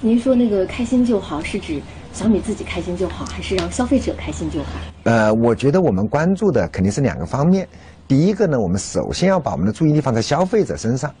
[0.00, 4.68] 您说那个开心就好，是指小米自己开心就好，还是让消费者开心就好？
[5.02, 7.66] 呃，我觉得我们关注的肯定是两个方面。
[8.06, 11.12] 第一个呢，我们首先要把我们的注意力放在消费者身上，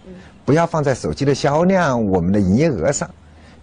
[0.44, 3.10] 不要放在手机的销量、我们的营业额上。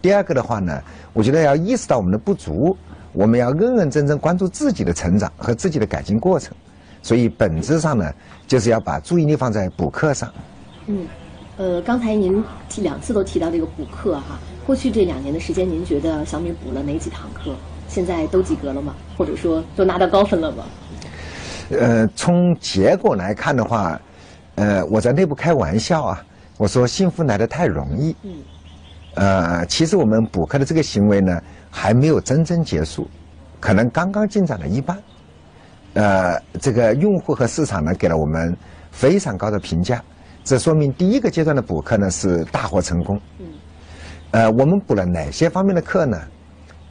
[0.01, 0.81] 第二个的话呢，
[1.13, 2.75] 我觉得要意识到我们的不足，
[3.13, 6.53] 我们要认认真真关注自己的成长和自己的改进过程。
[7.01, 8.11] 所以本质上呢，
[8.47, 10.29] 就是要把注意力放在补课上。
[10.87, 11.07] 嗯，
[11.55, 14.37] 呃，刚才您提两次都提到这个补课哈。
[14.65, 17.55] 过去这两年的时间，您觉得小米补了哪几堂课？
[17.87, 18.95] 现在都及格了吗？
[19.15, 20.63] 或者说都拿到高分了吗？
[21.69, 23.99] 呃，从结果来看的话，
[24.55, 26.25] 呃，我在内部开玩笑啊，
[26.57, 28.15] 我说幸福来的太容易。
[28.23, 28.33] 嗯。
[29.13, 33.07] 呃，其实我们补课的这个行为呢，还没有真正结束，
[33.59, 34.97] 可能刚刚进展了一半。
[35.93, 38.55] 呃，这个用户和市场呢，给了我们
[38.91, 40.03] 非常高的评价，
[40.43, 43.21] 这说明第一个阶段的补课呢是大获成功。
[43.39, 43.45] 嗯。
[44.35, 46.21] 呃，我们补了哪些方面的课呢？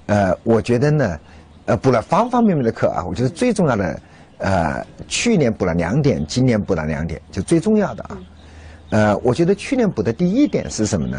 [0.06, 1.20] 呃，我觉得呢，
[1.66, 3.04] 呃，补了方方面面的课啊。
[3.04, 4.00] 我觉得最重要的，
[4.38, 8.18] 呃，去年补了两点，今年补了两点，就最重要的啊。
[8.88, 11.18] 呃，我觉得去年补的第一点是什么呢？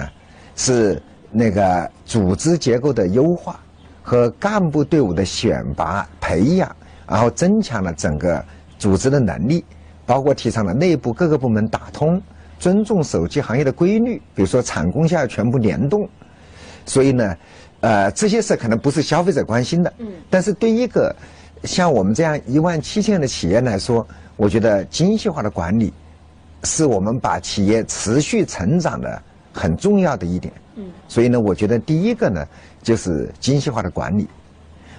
[0.55, 3.59] 是那个组织结构的优化
[4.01, 6.75] 和干部队伍的选拔培养，
[7.07, 8.43] 然后增强了整个
[8.79, 9.63] 组织的能力，
[10.07, 12.19] 包括提倡了内部各个部门打通。
[12.57, 16.07] 尊重手机行业的规律，比如说产供下全部联动，
[16.85, 17.35] 所以呢，
[17.81, 21.13] 呃，这些事可能不是消费者关心的，嗯，但是对一个
[21.63, 24.05] 像我们这样一万七千人的企业来说，
[24.37, 25.93] 我觉得精细化的管理
[26.63, 29.21] 是我们把企业持续成长的
[29.53, 32.45] 很重要的一点，嗯，所以呢，我觉得第一个呢
[32.81, 34.27] 就是精细化的管理，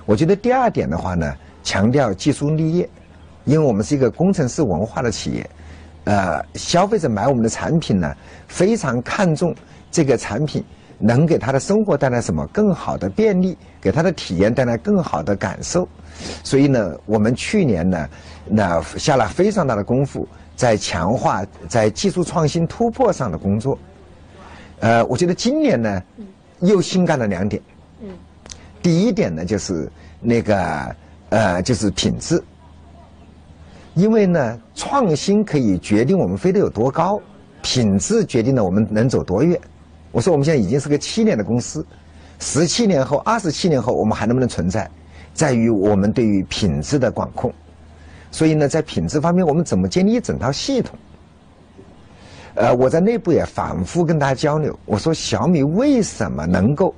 [0.05, 2.89] 我觉得第二点的话呢，强调技术立业，
[3.45, 5.49] 因为我们是一个工程师文化的企业。
[6.07, 8.15] 呃，消费者买我们的产品呢，
[8.47, 9.53] 非常看重
[9.91, 10.65] 这个产品
[10.99, 15.87] 能给他的生活带来什么更好的便利，给他的体验带来更好的感受。
[16.45, 18.09] 所以呢，我们去年呢，
[18.49, 23.77] 那下了非常大的功夫，在强化在技术创新突破上的工作。
[24.79, 26.03] 呃，我觉得今年呢，
[26.61, 27.61] 又新干了两点。
[28.01, 28.09] 嗯。
[28.81, 30.95] 第一点呢，就是那个
[31.31, 32.41] 呃，就是品质。
[33.97, 37.19] 因为呢，创新可以决定我们飞得有多高，
[37.63, 39.59] 品质决定了我们能走多远。
[40.13, 41.85] 我说我们现在已经是个七年的公司，
[42.39, 44.87] 十七年后、二十七年后我们还能不能存在，
[45.33, 47.51] 在于我们对于品质的管控。
[48.31, 50.99] 所以呢，在品质方面，我们怎么建立一整套系统？
[52.57, 56.95] 呃，我在内部也反复跟大家交流，我说小米为什么能够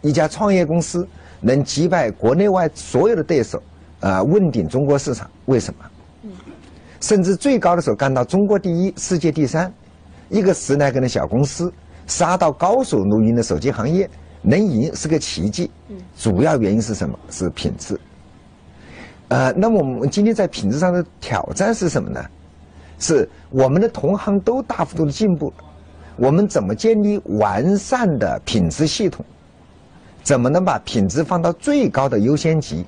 [0.00, 1.06] 一家创业公司
[1.42, 3.62] 能击败国内外所有的对手，
[4.00, 5.30] 呃，问鼎中国市场？
[5.44, 5.84] 为什么？
[7.00, 9.72] 甚至最高的时候干到中国第一、世界第三，
[10.28, 11.72] 一个十来个的小公司
[12.06, 14.08] 杀到高手如云的手机行业
[14.42, 15.70] 能赢是个奇迹。
[16.16, 17.18] 主要原因是什么？
[17.30, 17.98] 是品质。
[19.28, 22.24] 呃，那么我们今天在品质上的挑战是什么呢？
[22.98, 25.52] 是我们的同行都大幅度的进步，
[26.16, 29.24] 我们怎么建立完善的品质系统？
[30.22, 32.84] 怎么能把品质放到最高的优先级？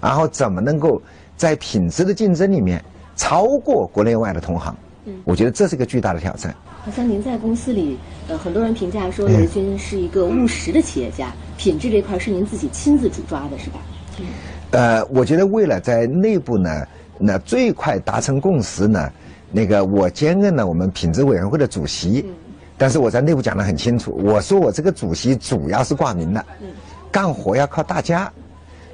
[0.00, 1.00] 然后怎么能够
[1.36, 2.82] 在品质的竞争里面？
[3.16, 6.54] 超过国内外的同行，嗯，我觉得这是一个巨大的挑战。
[6.84, 7.96] 好像您在公司里，
[8.28, 13.78] 呃，很多人评价说雷军是一个务实的企业家，品质这块是您自己亲自主抓的，是吧？
[14.18, 14.26] 嗯。
[14.70, 16.86] 呃，我觉得为了在内部呢，
[17.18, 19.10] 那最快达成共识呢，
[19.50, 22.34] 那个我兼任了我们品质委员会的主席，嗯，
[22.76, 26.68] 但是我在内部讲得很清楚，我说我这个主席主要是挂名的，嗯，
[27.10, 28.30] 干活要靠大家，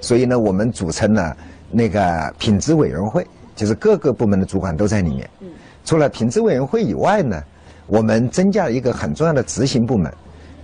[0.00, 1.37] 所以呢，我们组成了
[1.70, 3.26] 那个品质委员会。
[3.55, 5.28] 就是各个部门的主管都在里面。
[5.41, 5.49] 嗯，
[5.84, 7.43] 除了品质委员会以外呢，
[7.87, 10.12] 我们增加了一个很重要的执行部门，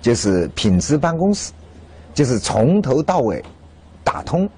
[0.01, 1.53] 就是品质办公室，
[2.15, 3.43] 就是从头到尾
[4.05, 4.49] 打通，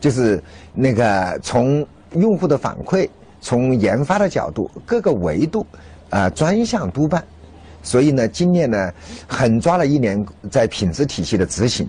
[0.00, 0.42] 就是
[0.72, 3.08] 那个从用户的反馈，
[3.40, 5.66] 从研发的角度，各个维度
[6.10, 7.22] 啊专项督办。
[7.82, 8.92] 所以呢，今年呢，
[9.28, 11.88] 狠抓了一年在品质体系的执行。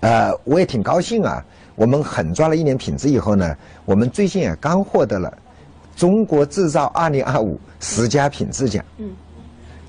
[0.00, 1.44] 呃，我也挺高兴啊。
[1.74, 5.32] 我们狠抓了一年品质以后呢，我们最近也刚获得了
[5.96, 8.84] 中国制造二零二五十佳品质奖。
[8.98, 9.10] 嗯，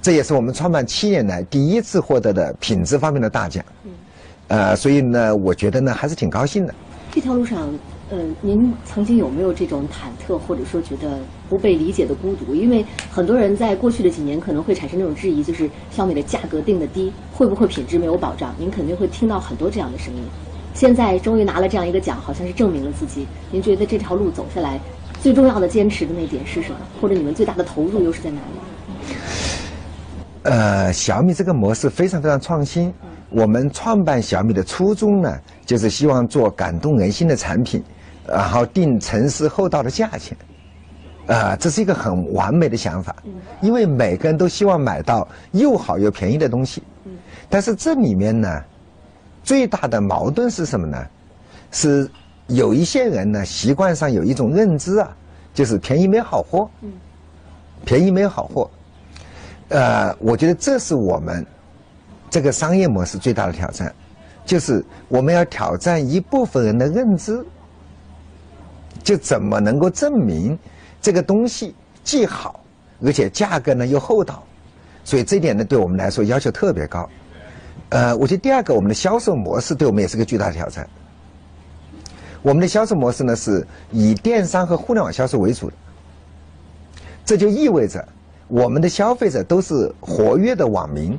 [0.01, 3.63] 这也是我们创办七年来第一次获得的品质方面的大奖。
[3.83, 3.91] 嗯，
[4.47, 6.74] 呃，所以呢，我觉得呢还是挺高兴的。
[7.12, 7.69] 这条路上，
[8.09, 12.56] 呃，您曾经有没有这种忐忑，或者说觉得不被理解的孤独？
[12.56, 18.56] 因为很多人在过去的几年可能会产生那种质疑，就是小米的价格定的低，会不会品质没有保障？
[18.57, 20.24] 您肯定会听到很多这样的声音。
[20.73, 23.27] 现在终于拿了这样一个奖，好像是证明了自己。
[23.51, 24.79] 您觉得这条路走下来，
[25.21, 26.77] 最重要的坚持的那点是什么？
[26.99, 29.15] 或者你们最大的投入又是在哪里？
[30.43, 32.93] 呃，小米这个模式非常非常创新。
[33.29, 37.81] 我们创办小米的初衷呢，就是希望做感动人心的产品，
[38.27, 40.37] 然后定诚实厚道的价钱。
[41.27, 43.15] 啊，这是一个很完美的想法，
[43.61, 46.83] 因为每个人都希望买到又好又便宜的东西。
[47.49, 48.61] 但是这里面呢，
[49.44, 50.98] 最大的矛盾是什么呢？
[51.72, 52.10] 是
[52.48, 55.16] 有一些人呢，习惯上有一种认知啊，
[55.54, 56.69] 就是便宜没好货。
[57.86, 58.69] 便宜没好货。
[59.69, 61.45] 呃，我觉得这是我们
[62.30, 63.94] 这个商业模式最大的挑战，
[64.45, 67.44] 就是我们要挑战一部分人的认知，
[69.04, 70.57] 就怎么能够证明
[71.01, 72.63] 这个东西既好，
[73.04, 74.44] 而且价格呢又厚道，
[75.04, 77.10] 所以这点呢对我们来说要求特别高。
[77.89, 80.87] 呃，我觉得第二个，我们的销售模式对我们也是个巨大的挑战。
[82.41, 85.75] 我们的销售模式呢是以电商和互联网销售为主的，
[87.23, 88.05] 这就意味着。
[88.49, 91.17] 我们的消费者都是活跃的网民，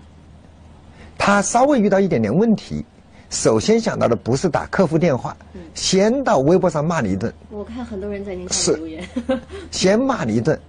[1.16, 2.84] 他稍微遇到一点点问题，
[3.30, 5.34] 首先想到的不是打客服电话，
[5.72, 7.32] 先到微博上骂你一顿。
[7.50, 9.08] 我看很多人在您下面留言，
[9.72, 10.60] 先骂你一顿，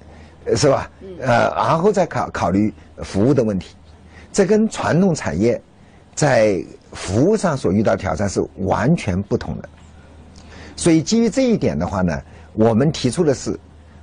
[0.55, 0.89] 是吧？
[1.19, 2.73] 呃，然后再考考虑
[3.03, 3.75] 服务的问题，
[4.31, 5.61] 这跟传统产业
[6.15, 6.63] 在
[6.94, 9.69] 服务上所遇到挑战是完全不同的。
[10.75, 12.19] 所以基于这一点的话呢，
[12.53, 13.59] 我们提出的是，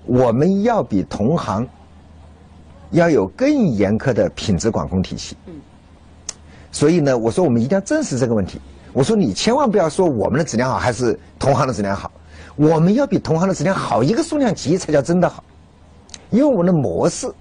[0.06, 1.66] 我们要比同行。
[2.92, 5.34] 要有更严苛的品质管控体系。
[6.70, 8.60] 所以呢，我说我们一定要正视这个问题。
[8.92, 12.12] 我说你千万不要说我们的质量好还是同行的质量好，
[12.54, 15.42] 我们要比同行的质量好一个数量级才叫真的好。
[16.28, 17.32] 因为我们的模式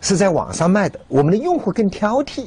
[0.00, 2.46] 是在网上卖的，我们的用户更挑剔。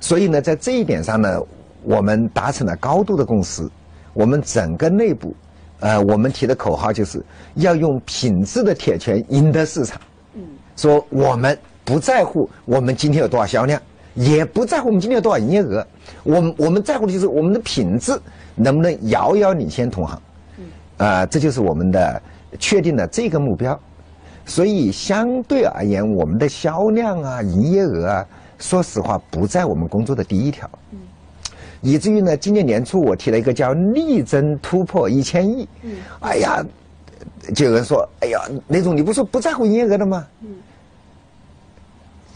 [0.00, 1.40] 所以呢，在这一点上呢，
[1.84, 3.68] 我们达成了高度的共识。
[4.12, 5.32] 我们整个内部，
[5.78, 7.22] 呃，我们提的口号就是
[7.54, 10.00] 要用品质的铁拳赢得市场。
[10.34, 10.42] 嗯
[10.76, 13.80] 说我们不在乎我们今天有多少销量，
[14.14, 15.86] 也不在乎我们今天有多少营业额，
[16.24, 18.18] 我们我们在乎的就是我们的品质
[18.56, 20.20] 能不能遥遥领先同行。
[20.58, 20.64] 嗯
[20.96, 22.22] 啊，这就是我们的
[22.58, 23.78] 确定的这个目标。
[24.46, 28.26] 所以相对而言，我们的销量啊、营业额啊，
[28.60, 30.70] 说实话不在我们工作的第一条。
[30.92, 30.98] 嗯
[31.82, 35.66] 以至于呢，今年年初我提了一个叫力争突破一千亿。
[35.82, 36.62] 嗯哎呀，
[37.54, 40.48] 就有人说：“哎呀，雷总你不说不在乎营业额的吗？”嗯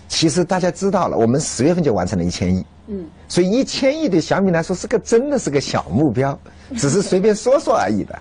[0.07, 6.39] 其实大家知道了，我们十月份就完成了一千亿，嗯，所以一千亿对小米来说是个真的是个小目标，
[6.77, 8.17] 只是随便说说而已的，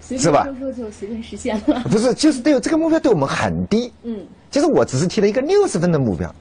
[0.00, 0.44] 是吧？
[0.44, 1.82] 说说就随便实现了。
[1.90, 4.18] 不是，就是对这个目标对我们很低，嗯，
[4.50, 6.34] 就是我只是提了一个六十分的目标，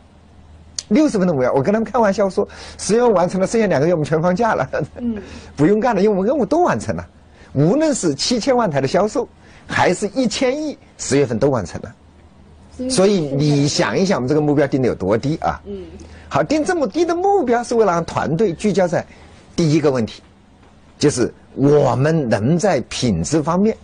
[0.89, 2.47] 六十分钟目标，我跟他们开玩笑说，
[2.77, 5.15] 十月份完成了，剩下两个月我们全放假了，嗯，
[5.55, 7.07] 不用干了，因为我们任务都完成了，
[7.53, 9.27] 无论是七千万台的销售，
[9.65, 12.89] 还是一千亿，十月份都完成了。
[12.89, 15.61] 所以你想一想，我们这个目标定的有多低啊？
[15.65, 15.85] 嗯，
[16.27, 19.05] 好，定这么低的目标是为了让团队聚焦在
[19.55, 20.21] 第一个问题，
[20.99, 23.75] 就是我们能在品质方面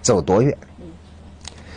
[0.00, 0.56] 走多远。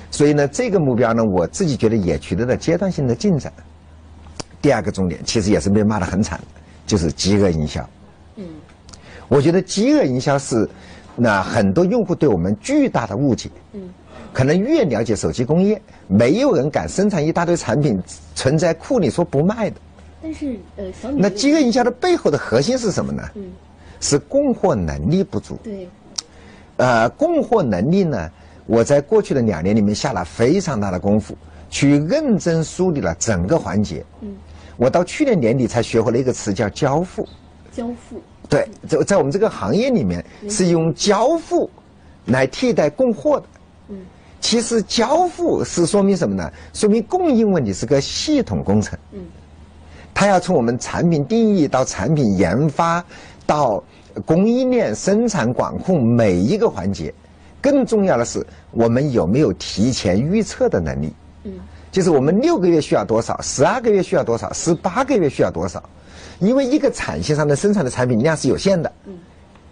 [0.10, 3.54] 所以呢，这个目标呢，我自己觉得也取得了阶段性的进展。
[4.66, 6.40] 第二个重点，其实也是被骂得很惨，
[6.88, 7.88] 就是饥饿营销。
[8.36, 8.44] 嗯，
[9.28, 10.68] 我觉得饥饿营销是
[11.16, 13.48] 那很多用户对我们巨大的误解。
[13.74, 13.88] 嗯。
[14.34, 18.02] 可能越了解手机工业，没有人敢生产一大堆产品
[18.34, 19.76] 存在库里说不卖的。
[20.20, 23.22] 但是，呃，小米那饥饿营销的背后的核心是什么呢？
[23.36, 23.52] 嗯，
[24.00, 25.60] 是供货能力不足。
[25.64, 25.88] 对。
[26.78, 28.32] 呃，供货能力呢？
[28.66, 31.38] 我在过去的两年里面下了非常大的功夫，
[31.70, 34.04] 去认真梳理了整个环节。
[34.22, 34.36] 嗯。
[34.78, 37.28] 我到去年年底才学会了一个词，叫交付。
[37.72, 38.22] 交付。
[38.48, 41.70] 对，在在我们这个行业里面，是用交付
[42.26, 43.46] 来替代供货的。
[43.90, 43.98] 嗯。
[44.40, 46.52] 其实交付是说明什么呢？
[46.74, 48.98] 说明供应问题是个系统工程。
[49.12, 49.20] 嗯，
[50.14, 53.04] 它要从我们产品定义到产品研发，
[53.48, 53.84] 到
[54.24, 57.12] 供应链生产管控每一个环节。
[57.60, 61.12] 更重要的是，我们有没有提前预测的能力？
[61.96, 65.82] 嗯，就是我们六个月需要多少，十二个月需要多少，十八个月需要多少？
[66.40, 68.92] 因为一个产线上的生产的产品量是有限的。
[69.06, 69.18] 嗯，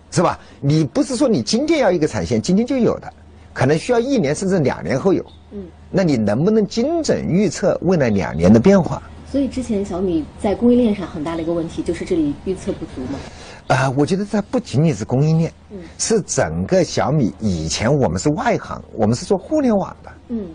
[0.10, 0.40] 是吧？
[0.62, 3.12] 你不是说你今天要一个产线，今天就有的。
[3.52, 9.04] 可能需要一年甚至两年后有，嗯，那你能不能精准预测未来两年的变化？
[9.32, 13.20] 所以之前小米在供应链上很大的一个问题就是这里预测不足嘛。
[13.68, 20.48] 啊，我觉得它不仅仅是供应链，嗯，是整个小米以前我们是外行，我们是做互联网的，嗯，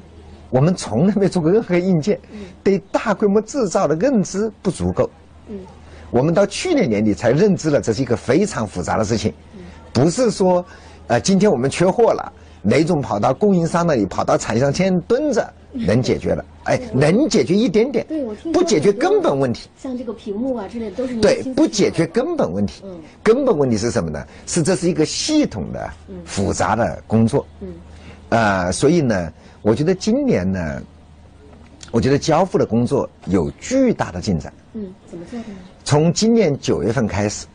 [0.51, 5.09] 我们从来没做过任何硬件，嗯，对大规模制造的认知不足够，
[5.49, 5.59] 嗯，
[6.11, 9.61] 我们到去年年底才认知了这是一个非常复杂的事情，嗯，
[9.93, 10.65] 不是说，
[11.09, 12.33] 呃，今天我们缺货了。
[12.63, 16.45] 雷总跑到供应商那里，跑到产线先蹲着，能解决了。
[16.65, 19.71] 哎，能解决一点点，对我听不解决根本问题。
[19.77, 22.83] 像这个屏幕啊之类的都是对，不解决根本问题。
[22.85, 24.27] 嗯，根本问题是什么呢？
[24.45, 25.89] 是这是一个系统的、
[26.25, 27.47] 复杂的工作。
[27.61, 27.69] 嗯，
[28.31, 30.83] 啊，所以呢，我觉得今年呢，
[31.91, 34.53] 我觉得交付的工作有巨大的进展。
[34.75, 35.55] 嗯，怎么做的呢？
[35.85, 37.47] 从今年九月份开始，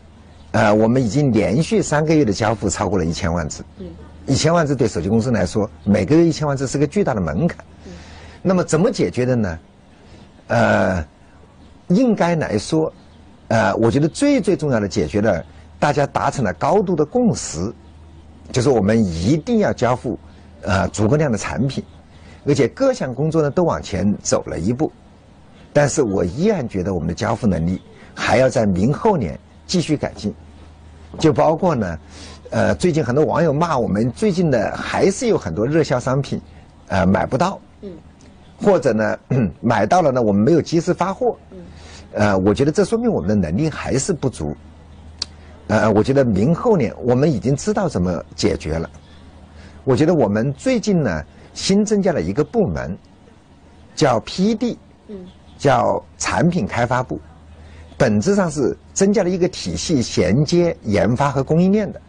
[0.51, 3.63] 呃，我们已经连续三个月的交付超过了一千万字。
[3.79, 3.87] 嗯，
[4.25, 7.63] 一千万只对手机公司来说，每个月一千万只是个巨大的门槛。
[8.41, 9.59] 那么怎么解决的呢？
[10.47, 11.05] 呃，
[11.87, 12.91] 应该来说，
[13.47, 15.43] 呃，我觉得最最重要的解决了，
[15.79, 17.73] 大家达成了高度的共识，
[18.51, 20.19] 就是我们一定要交付
[20.61, 21.83] 呃足够量的产品，
[22.45, 24.91] 而且各项工作呢都往前走了一步，
[25.71, 27.81] 但是我依然觉得我们的交付能力
[28.13, 30.33] 还要在明后年继续改进，
[31.19, 31.99] 就包括呢，
[32.49, 36.39] 呃，最近很多网友骂我们，最近的还是有很多热销商品，
[36.87, 37.59] 呃，买不到。
[38.61, 39.17] 或者呢，
[39.59, 41.57] 买到了呢，我们没有及时发货，嗯
[42.13, 44.55] 呃，我觉得这说明我们的能力还是不足。
[45.67, 48.89] 呃，我觉得明后年我们已经知道怎么解决了。
[49.83, 51.21] 我觉得我们最近呢
[51.53, 52.97] 新增加了一个部门，
[53.95, 54.77] 叫 PD，
[55.57, 57.19] 叫产品开发部，
[57.97, 62.01] 本质上是增加了一个体系，衔接研发和供应链的。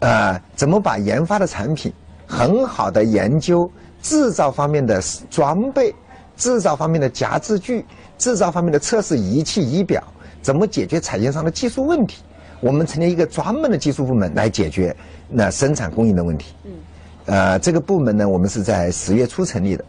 [0.00, 1.92] 呃，怎么把研发的产品
[2.26, 3.70] 很好的研究？
[4.00, 5.92] 制造方面的装备，
[6.36, 7.84] 制造方面的夹制具，
[8.16, 10.00] 制造方面的测试仪器仪表，
[10.40, 12.22] 怎么解决产业上的技术问题？
[12.60, 14.94] 我们成立一个专门的技术部门来解决
[15.28, 16.54] 那生产供应的问题。
[16.64, 16.70] 嗯，
[17.28, 19.84] 呃，这个部门呢，我们是在十月初成立的。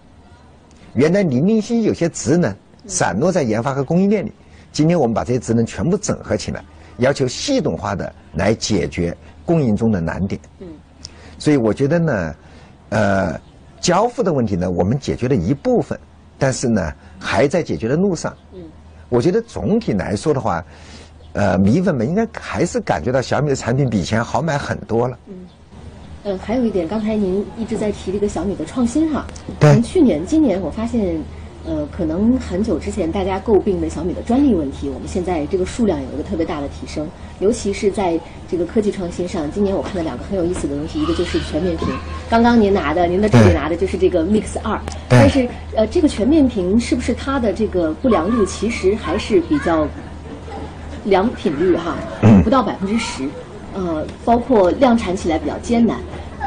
[0.94, 2.54] 原来零零星有些职能
[2.86, 4.32] 散落在研发和供应链里，
[4.72, 6.62] 今天我们把这些职能全部整合起来，
[6.98, 9.16] 要求系统化的来解决
[9.46, 10.40] 供应中的难点。
[10.60, 10.68] 嗯，
[11.38, 12.36] 所以我觉得呢，
[12.90, 13.40] 呃。
[13.82, 15.98] 交付的问题呢，我们解决了一部分，
[16.38, 18.36] 但是呢，还在解决的路上。
[18.54, 18.60] 嗯，
[19.08, 20.62] 我觉得总体来说的话，
[21.32, 25.18] 呃，米粉们应该还是感觉到小米的产品比以前好买很多了。
[25.28, 25.34] 嗯，
[26.24, 29.26] 呃，还有一点，刚才您一直在提这个小米的创新哈。
[29.60, 29.74] 对。
[29.74, 31.22] 从去年、今年，我发现。
[31.66, 37.06] 呃，可能很久之前大家诟病的小米的专利问题，我们现在这个数量有一个特别大的提升，
[37.40, 38.18] 尤其是在
[38.50, 39.52] 这个科技创新上。
[39.52, 41.90] 今年我看了两个很有意思的东西，一个就是全面屏，
[42.30, 44.80] 刚刚您拿的，您的助理拿的就是这个 Mix 二。
[45.10, 49.86] 但是呃，这个全面屏是不是它的这个不良率其实还是比较
[51.04, 51.98] 良品率哈，
[52.42, 53.28] 不到百分之十，
[53.80, 55.98] 呃，包括量产起来比较艰难。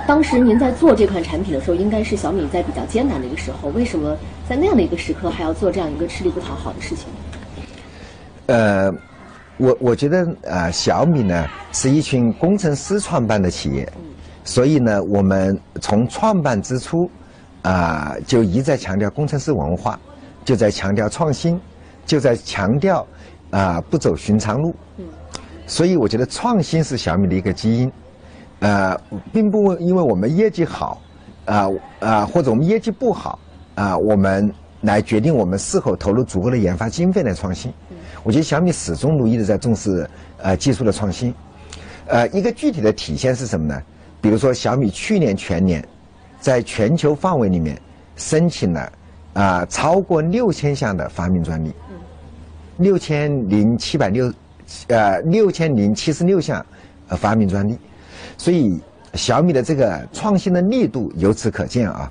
[0.06, 3.68] 当时您在做这款产品的时候，应该是小米在比较艰难的一个时候。
[3.70, 4.16] 为什么
[4.48, 7.06] 在那样的一个时刻还要做这样一个吃力不讨好的事情？
[8.46, 8.90] 呃，
[9.56, 13.90] 我我觉得啊，小米呢是一群工程师创办的企业，
[14.44, 17.08] 所以呢，我们从创办之初
[17.62, 19.98] 啊就一再强调工程师文化，
[20.44, 21.58] 就在强调创新，
[22.04, 23.06] 就在强调
[23.50, 24.74] 啊不走寻常路。
[25.66, 27.90] 所以我觉得创新是小米的一个基因。
[28.60, 28.96] 呃，
[29.32, 31.02] 并不因为我们业绩好，
[31.46, 33.36] 啊啊，或者我们业绩不好，
[33.74, 34.48] 啊，我们
[34.82, 37.72] 来决定我们是否投入足够的研发经费来创新。
[38.22, 41.34] 我觉得小米始终如一的在重视呃技术的创新。
[42.06, 43.82] 呃，一个具体的体现是什么呢？
[44.20, 45.84] 比如说小米去年全年，
[46.38, 47.76] 在全球范围里面
[48.14, 48.92] 申请了
[49.32, 51.74] 啊超过六千项的发明专利，
[52.76, 54.32] 六千零七百六，
[54.88, 56.64] 呃六千零七十六项
[57.08, 57.78] 呃发明专利。
[58.36, 58.80] 所以
[59.14, 62.10] 小米的这个创新的力度由此可见啊。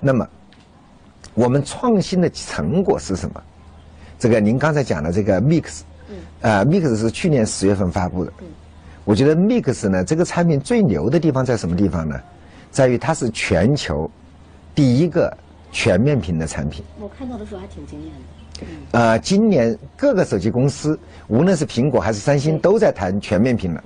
[0.00, 0.28] 那么
[1.34, 3.42] 我们创新的成果是什么？
[4.18, 5.80] 这个您刚才讲的这个 Mix，
[6.40, 8.32] 呃，Mix 是去年十月份发布的。
[9.04, 12.18] 我觉得 Mix 呢，这个产品最牛的地方在什么地方呢？
[12.70, 14.10] 在于它是全球
[14.74, 15.34] 第一个
[15.70, 16.84] 全面屏的产品。
[16.98, 18.45] 我看到的时候还挺惊艳的。
[18.92, 20.98] 呃，今年各个手机公司，
[21.28, 23.82] 无论是苹果还是三星，都在谈全面屏了。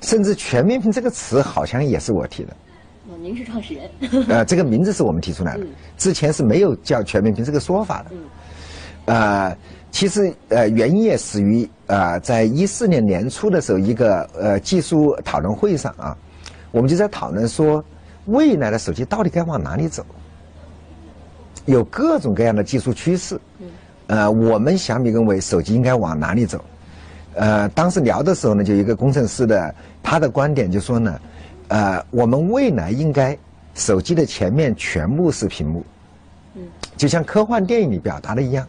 [0.00, 2.52] 甚至“全面屏”这个词好像也是我提的。
[3.08, 3.90] 哦，您是创始人。
[4.28, 8.10] 呃，这个名字是我们提出来的，之前是没有叫“全面屏”这个说法的。
[8.10, 8.18] 嗯。
[9.06, 9.56] 呃，
[9.90, 16.16] 其实呃，原因也始于呃，在一四年年初的时候，一个呃技术讨论会上啊，
[16.70, 17.82] 我们就在讨论说，
[18.26, 20.04] 未来的手机到底该往哪里走？
[21.64, 23.40] 有各种各样的技术趋势。
[23.58, 23.66] 嗯。
[24.06, 26.62] 呃，我们小米认为手机应该往哪里走？
[27.34, 31.20] 呃，当时聊的时候呢，就一个工程师的他的观点就说呢，
[31.68, 33.36] 呃，我们未来应该
[33.74, 35.84] 手机的前面全部是屏幕，
[36.54, 36.62] 嗯，
[36.96, 38.66] 就像科幻电影里表达的一样。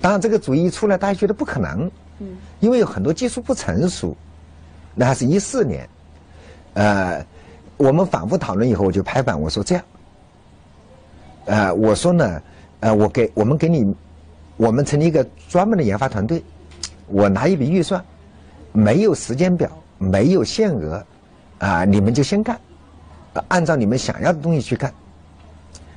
[0.00, 2.28] 当然，这个主意一出来，大家觉得不可能，嗯，
[2.58, 4.16] 因为有很多技术不成熟。
[4.94, 5.88] 那还是一四年，
[6.74, 7.24] 呃，
[7.76, 9.84] 我们反复讨论以后，我就拍板我说这样，
[11.46, 12.42] 呃，我说呢，
[12.80, 13.94] 呃，我给我们给你，
[14.56, 16.42] 我们成立一个专门的研发团队，
[17.06, 18.02] 我拿一笔预算，
[18.72, 21.04] 没有时间表，没有限额，
[21.58, 22.58] 啊，你们就先干，
[23.48, 24.92] 按照你们想要的东西去干。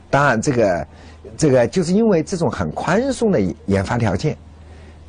[0.10, 0.88] 当然，这个
[1.38, 4.38] 这个就是因为这种很宽松的研发条件，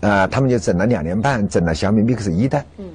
[0.00, 2.64] 啊，他们就整了两年半，整了小米 Mix 一代。
[2.78, 2.86] 嗯。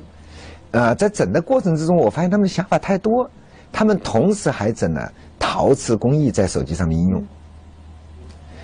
[0.72, 3.30] 呃，在整的过程之中，我发现他们想法太多，
[3.74, 7.22] 他们同时还整了陶瓷工艺在手机上的应用。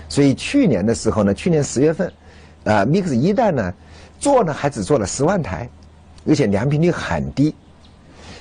[0.08, 2.08] 所以去年的时候呢，去年十月份，
[2.63, 3.74] 啊，Mix 一代呢
[4.20, 5.70] 做呢还只做了十万台，
[6.28, 7.54] 而且良品率很低。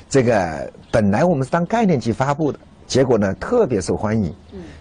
[0.08, 4.34] 这个本来我们是当概念机发布的，结果呢特别受欢迎，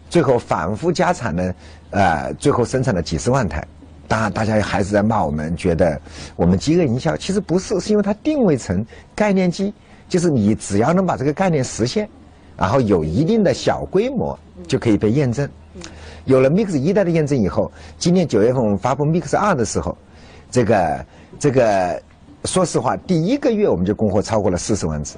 [0.10, 1.56] 最后反复加产呢，
[1.90, 3.66] 呃，最后生产了几十万台。
[4.08, 6.00] 当然，大家还是在骂我们，觉得
[6.38, 7.18] 我们饥饿营销。
[7.18, 9.74] 其实不是，是因为它定位成概念机，
[10.08, 12.08] 就是你只要能把这个概念实现，
[12.56, 14.38] 然后有一定的小规模，
[14.68, 15.48] 就可以被验证。
[16.26, 19.98] 有了 Mix 一代的验证以后，今年九月份我们发布 Mix 二的时候，
[20.52, 21.06] 这个
[21.40, 22.02] 这个，
[22.46, 25.16] 说实话，第一个月我们就供货超过了四十万只，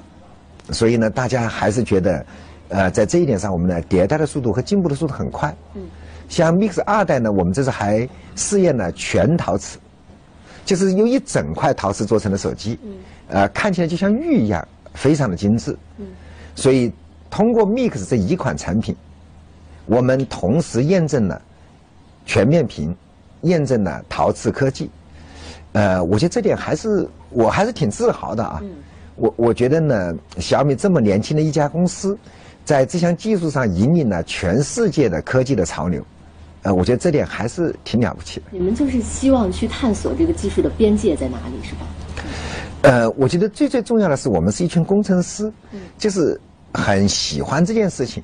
[0.70, 2.26] 所以呢，大家还是觉得，
[2.68, 5.54] 呃，在这一点上，我们的迭代的速度和进步的速度很快。
[5.74, 5.82] 嗯
[6.28, 9.80] 像 Mix 二代呢，我们这次还试验了全陶瓷，
[10.64, 12.78] 就是用一整块陶瓷做成的手机，
[13.26, 14.64] 呃，看起来就像玉一样，
[15.00, 15.74] 非常的精致。
[16.54, 16.92] 所以
[17.30, 18.94] 通过 Mix 这一款产品，
[19.86, 21.40] 我们同时验证了
[22.26, 22.94] 全面屏，
[23.42, 24.90] 验证了陶瓷科技。
[25.72, 28.60] 呃，我觉得这点还是我还是挺自豪的啊。
[29.16, 32.18] 我我觉得呢，小米这么年轻的一家公司，
[32.64, 36.04] 在这项技术上引领了全世界的科技的潮流。
[36.62, 38.46] 呃，我觉得这点还是挺了不起的。
[38.50, 41.86] 你们就是希望去探索这个技术的边界在哪里，是吧？
[42.82, 45.52] 呃，我觉得最最重要的是，我们是一群工程师，
[45.98, 46.40] 就是
[46.72, 48.22] 很喜欢这件事情，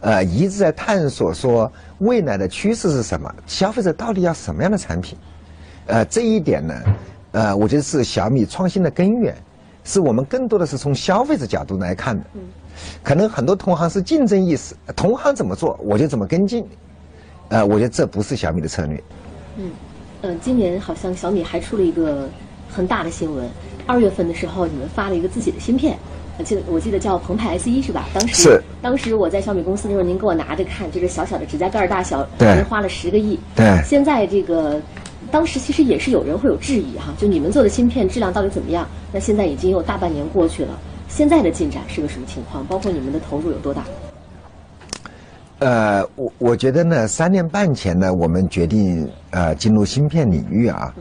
[0.00, 5.18] 呃，一直在探索说未来的趋势是什么，消费者到底要什么样的产品。
[5.86, 6.74] 呃，这一点呢，
[7.32, 9.36] 呃，我觉得是小米创新的根源，
[9.84, 12.24] 是我们更多的是从消费者角度来看的。
[13.02, 16.64] 可能很多同行是竞争意识，同行怎么做我就怎么跟进。
[17.48, 19.02] 呃，我觉得这不是小米的策略。
[19.58, 19.70] 嗯，
[20.22, 22.28] 呃，今年好像小米还出了一个
[22.70, 23.48] 很大的新闻。
[23.86, 25.98] 二月份的时候，你们发了一个自己的芯片，
[26.38, 28.06] 我记得我记得叫澎湃 S 一是吧？
[28.14, 28.62] 当时是。
[28.80, 33.38] 当时我在小米公司的时候，您给我拿着看，就是小小的指甲盖大小，您花了十个亿。
[33.56, 33.82] 对。
[33.84, 34.80] 现在这个，
[35.30, 38.86] 当时其实也是有人会有质疑哈，就你们做的芯片质量到底怎么样？
[39.12, 40.78] 那现在已经有大半年过去了，
[41.08, 42.64] 现在的进展是个什么情况？
[42.66, 43.84] 包括你们的投入有多大？
[45.58, 50.94] 呃，我我觉得呢，三年半前呢，我们决定呃进入芯片领域啊，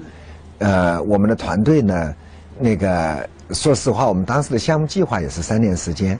[0.60, 2.13] 呃，我们的团队呢，
[2.60, 6.19] 那个说实话，我们当时的项目计划也是三年时间，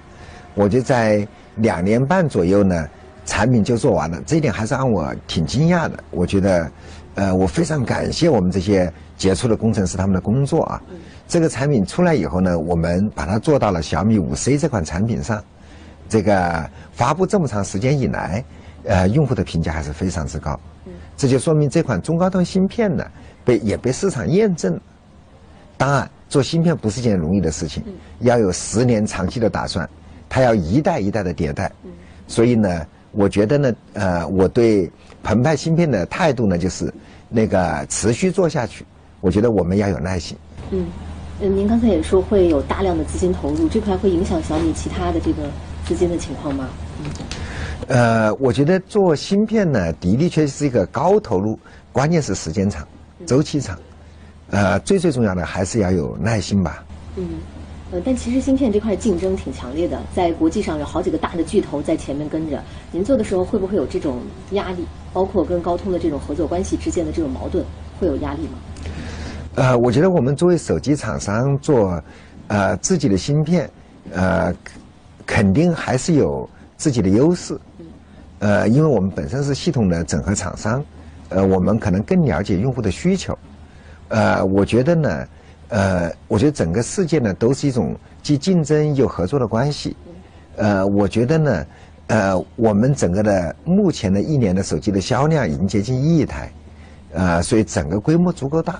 [0.56, 2.88] 我就在两年半左右呢，
[3.26, 6.04] 产品就做完了，这一点还是让我挺惊讶的。
[6.12, 6.72] 我觉得，
[7.16, 10.82] 呃，我非常感谢我们这些杰出的工程师他们的工作啊。
[11.28, 15.44] 这个产品出来以后呢，我们把它做到了小米五 C 这款产品上。
[16.08, 18.44] 这个发布这么长时间以来，
[18.86, 20.60] 呃，用户的评价还是非常之高，
[21.16, 23.06] 这就说明这款中高端芯片呢，
[23.50, 24.80] 被也被市场验证。
[25.76, 27.84] 当然，做芯片不是件容易的事情，
[28.20, 29.90] 要有十年长期的打算，
[30.30, 31.72] 它要一代一代的迭代。
[32.28, 34.92] 所以呢，我觉得呢，呃，我对
[35.24, 36.94] 澎湃芯片的态度呢，就是
[37.28, 38.86] 那个持续做下去。
[39.22, 40.38] 我觉得我们要有耐心。
[40.70, 40.86] 嗯，
[41.42, 45.50] 嗯，您刚才也说会有大量的资金投入，这块会影响小米其他的这个。
[45.86, 46.70] 资金的情况吗？
[47.00, 47.10] 嗯
[47.88, 51.58] 呃，我觉得做芯片呢，的的确是一个高投入，
[51.92, 52.88] 关键是时间长，
[53.26, 53.78] 周期长。
[54.50, 56.84] 呃，最最重要的还是要有耐心吧。
[57.16, 57.28] 嗯，
[57.92, 62.62] 呃，但其实芯片这块竞争挺强烈的，在国际上有好几个大的巨头在前面跟着。
[62.92, 64.20] 您做的时候会不会有这种
[64.52, 64.86] 压力？
[65.14, 67.64] 包括跟高通的这种合作关系之间的这种矛盾，
[68.00, 68.58] 会有压力吗？
[69.56, 72.02] 呃，我觉得我们作为手机厂商做，
[72.48, 73.70] 呃，自己的芯片，
[74.12, 74.54] 呃。
[75.26, 77.56] 肯定还是有自己的优势，
[78.40, 80.84] 呃，因为我们本身是系统的整合厂商，
[81.30, 83.38] 呃，我们可能更了解用户的需求，
[84.08, 85.28] 呃，我觉得呢，
[85.70, 89.96] 呃，我觉得整个世界呢都是一种既竞争又合作的关系，
[90.56, 91.66] 呃，我觉得呢，
[92.08, 96.52] 呃，我们整个的目前的一年的手机的销量已经接近一亿台，
[97.14, 98.80] 呃，所以整个规模足够大，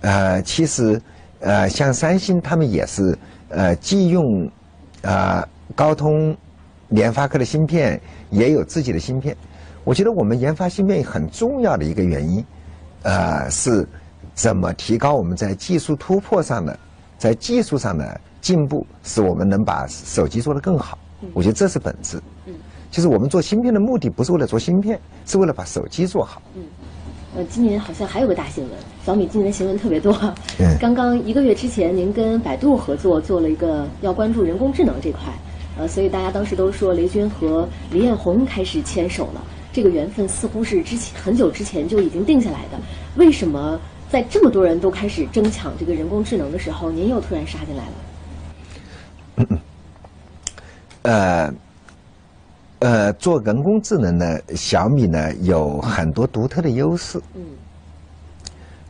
[0.00, 1.00] 呃，其实，
[1.38, 3.16] 呃，像三星他们也是，
[3.48, 4.24] 呃，既用
[5.02, 6.36] 啊，高通、
[6.88, 9.36] 联发科的芯片也有自己的芯片。
[9.84, 12.44] 我觉得我们研发芯片很重要的一个原因，
[13.02, 13.86] 呃，是
[14.34, 16.78] 怎么提高我们在技术突破上的、
[17.18, 20.96] 在技术上的进步，使我们能把手机做得更好。
[21.34, 22.20] 我觉得这是本质。
[22.46, 22.54] 嗯，
[22.90, 26.40] 就是我们做芯片的目的不是为了做芯片，是为了把手机做好。
[26.54, 26.62] 嗯，
[27.36, 28.72] 呃，今年好像还有个大新闻，
[29.04, 30.12] 小米今年新闻特别多。
[30.58, 35.20] 嗯，刚刚一个月之前，您跟百度合作做了一个要关注人工智能这块，
[35.76, 39.42] 呃，所以大家当时都说雷军和李彦宏开始牵手了。
[39.72, 42.78] 这个缘分似乎是之前很久之前就已经定下来的，
[43.16, 43.80] 为什么
[44.10, 47.84] 在这么多人都开始争抢这个人工智能的时候，您又突然杀进来
[49.46, 49.58] 了？
[51.02, 51.54] 呃，
[52.80, 57.18] 呃，做人工智能呢，小米呢有很多独特的优势。
[57.34, 57.42] 嗯。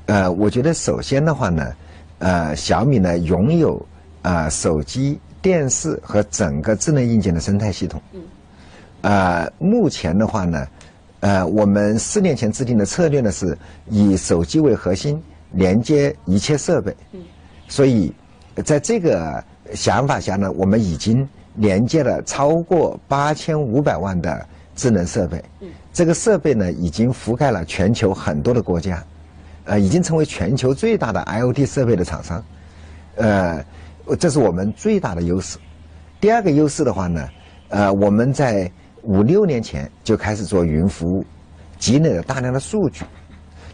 [0.07, 1.73] 呃，我觉得首先的话呢，
[2.19, 3.87] 呃，小米呢拥有
[4.23, 8.03] 啊手机、电视和整个智能硬件的生态系统。
[8.13, 8.21] 嗯。
[9.03, 10.67] 啊，目前的话呢，
[11.21, 13.57] 呃，我们四年前制定的策略呢是
[13.91, 16.97] 以手机为核心，连接一切设备。
[17.13, 17.21] 嗯。
[17.69, 18.13] 所以，
[18.65, 21.29] 在这个想法下呢，我们已经。
[21.57, 25.45] 连接了超过八千五百万的智能设备，
[25.93, 29.05] 这个设备呢已经覆盖了全球很多的国家，
[29.65, 32.43] 呃，已经成为全球最大的 IoT 设备的厂商，
[33.17, 33.63] 呃，
[34.19, 35.59] 这是我们最大的优势。
[36.23, 37.29] 第二个优势的话呢，
[37.69, 41.25] 呃，我们在五六年前就开始做云服务，
[41.79, 43.05] 积累了大量的数据，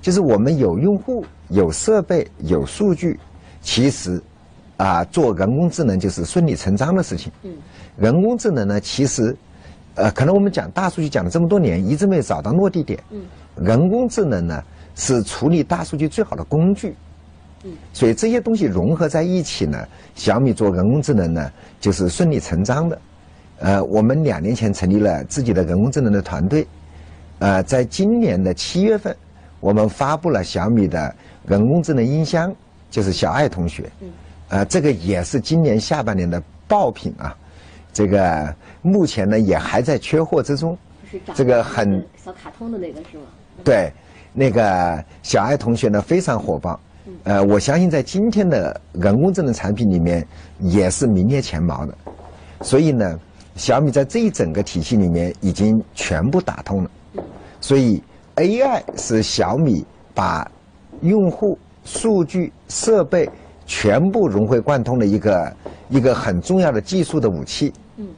[0.01, 3.19] 就是我们有用户、有设备、有数据，
[3.61, 4.21] 其实。
[4.79, 7.33] 啊，做人工智能就是顺理成章的事情。
[7.43, 7.53] 嗯，
[7.97, 9.37] 人工智能呢，其实，
[9.97, 13.03] 呃，可能我们讲大数据讲了这么多年，一直没有找到落地点。
[13.11, 13.23] 嗯，
[13.57, 14.63] 人工智能呢，
[14.95, 16.95] 是处理大数据最好的工具。
[17.65, 22.97] 嗯，所以这些东西融合在一起呢，小米做人工智能呢，就是顺理成章的。
[23.61, 26.67] 呃，我们两年前成立了自己的人工智能的团队。
[27.41, 29.17] 呃，在今年的七月份，
[29.61, 31.15] 我们发布了小米的
[31.47, 32.55] 人工智能音箱，
[32.91, 33.91] 就是小爱同学。
[34.01, 34.09] 嗯。
[34.49, 37.37] 呃，这个也是今年下半年的爆品啊，
[37.93, 40.77] 这个目前呢也还在缺货之中。
[41.35, 43.25] 这个很小卡通的那个是吗？
[43.65, 43.93] 对，
[44.33, 46.79] 那个小爱同学呢非常火爆。
[47.25, 50.27] 呃，我相信在今天的人工智能产品里面
[50.61, 51.95] 也是名列前茅的。
[52.61, 53.19] 所以呢，
[53.59, 56.91] 小米在这一整个体系里面已经全部打通了。
[57.61, 58.03] 所以
[58.37, 60.51] AI 是小米把
[61.03, 63.29] 用户数据设备。
[63.71, 65.57] 全部融会贯通的一个
[65.91, 67.71] 一个很重要的技术的武器。
[67.99, 68.09] 嗯，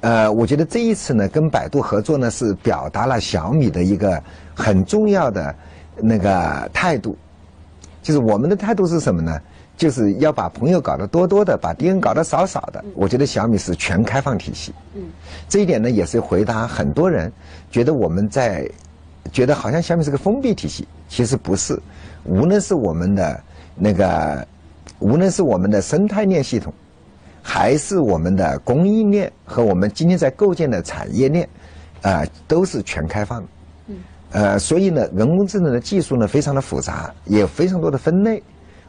[0.00, 4.18] 呃，我觉得这一次呢，跟百度合作呢，是表达了小米的一个
[4.54, 5.54] 很重要的
[5.98, 7.14] 那个态度，
[8.02, 9.38] 就是我们的态度是什么呢？
[9.76, 12.84] 就是要把朋友搞得多多的，把敌人搞得少少的。
[12.94, 14.72] 我觉得小米是全开放体系。
[14.94, 15.02] 嗯，
[15.48, 17.32] 这一点呢，也是回答很多人
[17.70, 18.68] 觉得我们在
[19.32, 21.78] 觉得好像小米是个封闭体系，其实不是。
[22.24, 23.40] 无论是我们的
[23.76, 24.46] 那个。
[24.98, 26.72] 无论是我们的生态链系统，
[27.42, 31.46] 还是我们的供应链和我们今天在构建的产业链，
[32.00, 33.48] 啊，都是全开放的。
[33.88, 33.96] 嗯。
[34.30, 38.42] 呃，所以呢，人工智能的技术呢，非常的复杂，也有非常多的分类。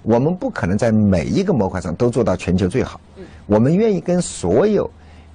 [0.08, 3.00] 我们不可能在每一个模块上都做到全球最好。
[3.18, 3.26] 嗯。
[3.46, 4.90] 我们愿意跟所有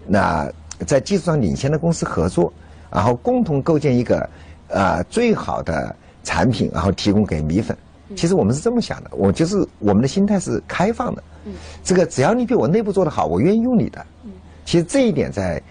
[0.06, 0.50] 那
[0.86, 2.50] 在技术上领先的公司合作，
[2.90, 4.26] 然后共同构建一个
[4.68, 7.76] 呃最好的产品，然后提供给米粉。
[8.16, 11.22] 其实我们是这么想的，我就是我们的心态是开放的。
[11.44, 11.52] 嗯，
[11.84, 14.04] 这个只要你比我内部做得好，我愿意用你的。
[14.24, 14.30] 嗯，
[14.64, 15.62] 其实这一点在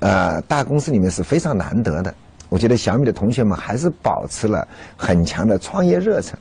[0.00, 2.14] 呃大公司里面是非常难得的。
[2.48, 4.66] 我觉得小米的同学们还是保持了
[4.96, 6.38] 很强的创业热忱，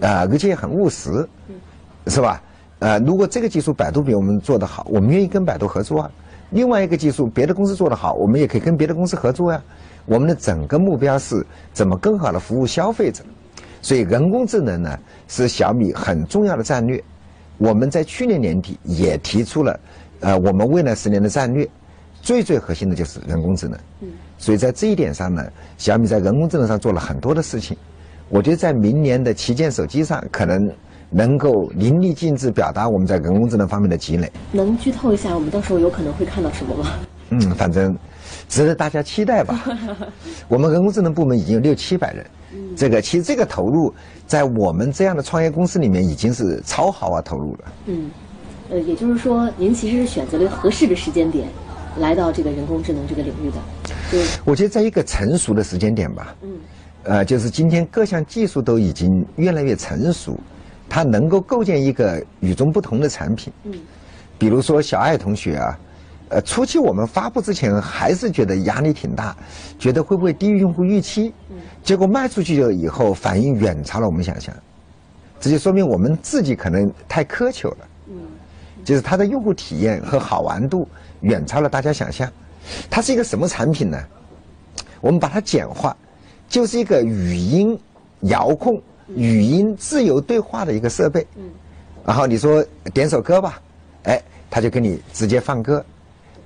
[0.00, 1.28] 啊，而且很务实，
[2.06, 2.42] 是吧？
[2.78, 6.10] 呃，如果这个技术百度比我们做得好，我们愿意跟百度合作啊。
[6.50, 9.62] 另外一个技术别的公司做得好，我们也可以跟别的公司合作呀。
[10.04, 13.24] 我们的整个目标是怎么更好的服务消费者。
[13.82, 17.02] 所以人工智能呢是小米很重要的战略，
[17.58, 19.80] 我们在去年年底也提出了，
[20.20, 21.68] 呃，我们未来十年的战略，
[22.20, 23.78] 最最核心的就是人工智能。
[24.00, 24.08] 嗯。
[24.38, 25.42] 所以在这一点上呢，
[25.78, 27.76] 小米在人工智能上做了很多的事情，
[28.28, 30.58] 我觉得在明年的旗舰手机上可能
[31.10, 34.30] 能够淋漓尽致表达我们在人工智能方面的积累。
[34.52, 36.90] 能剧透一下我们到时候有可能会看到什么吗？
[37.30, 37.96] 嗯，反正
[38.48, 39.64] 值得大家期待吧。
[40.48, 42.26] 我们人工智能部门已经有六七百人。
[42.76, 43.92] 这个其实这个投入，
[44.26, 47.72] 在我们这样的创业公司里面已经是超豪华投入了。
[47.86, 48.10] 嗯，
[48.70, 51.48] 呃，也就是说，您其实是选择了合适的时间点，
[51.98, 53.56] 来到这个人工智能这个领域的。
[54.10, 56.34] 对，我觉得在一个成熟的时间点吧。
[56.42, 56.50] 嗯。
[57.06, 60.38] 呃，就是今天各项技术都已经越来越成熟，
[60.88, 63.52] 它能够构建一个与众不同的产品。
[63.64, 63.72] 嗯。
[64.38, 65.78] 比如说小爱同学啊。
[66.28, 69.36] 呃，初期我们发布之前还是觉得压力挺大，
[69.78, 71.32] 觉得会不会低于用户预期？
[71.50, 74.52] 嗯，结果卖出去了以后，反应远超了我们想象，
[75.38, 77.78] 这就说明我们自己可能太苛求了。
[78.08, 78.16] 嗯，
[78.84, 80.88] 就是它的用户体验和好玩度
[81.20, 82.28] 远超了大家想象。
[82.90, 83.96] 它是一个什么产品呢？
[85.00, 85.96] 我们把它简化，
[86.48, 87.78] 就是一个语音
[88.20, 88.80] 遥控、
[89.14, 91.26] 语音自由对话的一个设备。
[91.36, 91.44] 嗯。
[92.04, 93.60] 然后你说点首歌吧，
[94.04, 95.84] 哎，它就给你直接放歌。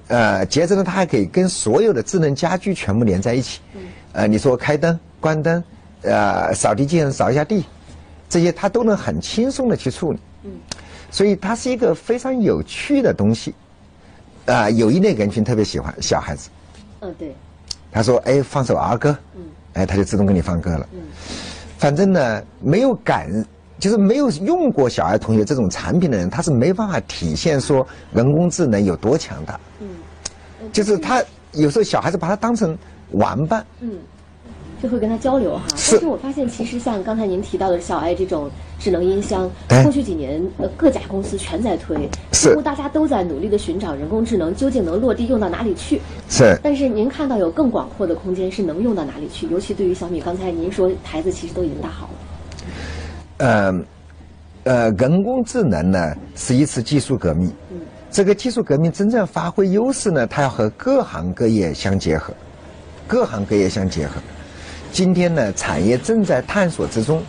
[0.09, 3.61] 呃，接着呢，它还可以跟所有的智能家居全部连在一起。
[3.75, 3.83] 嗯。
[4.13, 5.63] 呃，你说开灯、关灯，
[6.03, 7.65] 呃，扫地机器人扫一下地，
[8.29, 10.19] 这些它都能很轻松的去处理。
[10.45, 10.51] 嗯。
[11.11, 13.55] 所以它是一个非常有趣的东西。
[14.47, 16.49] 啊，有一类人群特别喜欢小孩子。
[17.01, 17.35] 嗯，对。
[17.93, 19.43] 他说：“哎，放首儿歌。”嗯。
[19.81, 20.87] 哎，他就自动给你放歌了。
[20.93, 21.01] 嗯。
[21.79, 23.29] 反正呢，没有感，
[23.79, 29.59] 就是没有用过小爱同学这种产品的人，他是没办法体现说人工智能有多强大。
[29.81, 29.88] 嗯。
[30.73, 32.77] 就是他有时候小孩子把它当成
[33.12, 33.64] 玩伴。
[33.81, 33.93] 嗯。
[34.83, 39.51] 就会跟他交流哈，但是我发现其实像刚才您提到的小爱这种智能音箱，
[39.83, 46.01] 过去几年呃各家公司全在推，似乎大家都在努力的寻找人工智能究竟能落地用到哪里去。
[46.29, 46.59] 是。
[46.62, 49.47] 但是您看到有更广阔的空间是能用到哪里去？
[49.49, 52.12] 尤其对于小米，刚才您说台子其实都已经搭好了。
[53.37, 53.73] 呃，
[54.64, 57.53] 呃，人工智能呢是一次技术革命。
[57.71, 57.81] 嗯。
[58.11, 62.35] 这个技术革命真正发挥优势呢，它要和各行各业相结合，
[63.07, 64.21] 各行各业相结合。
[64.92, 67.22] 今天呢，产业正在探索之中，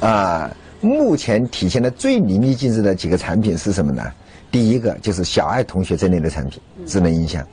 [0.00, 0.50] 啊，
[0.80, 4.02] 目前体现的最淋漓尽致的几个产品是什么呢？
[4.50, 7.44] 第一个就是小爱同学这类的产品，智能音箱。